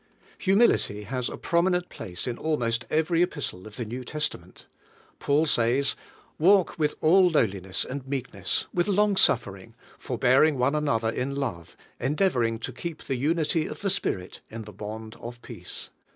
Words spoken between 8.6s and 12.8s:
with longsuffer ing, forbearing one another in love; endeavoring to